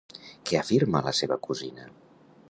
[0.49, 1.85] Què afirma la seva cosina?